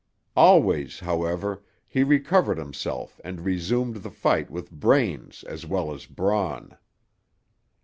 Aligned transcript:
Always, 0.35 1.01
however, 1.01 1.61
he 1.87 2.03
recovered 2.03 2.57
himself 2.57 3.21
and 3.23 3.41
resumed 3.45 3.97
the 3.97 4.09
fight 4.09 4.49
with 4.49 4.71
brains 4.71 5.43
as 5.43 5.63
well 5.67 5.93
as 5.93 6.07
brawn. 6.07 6.75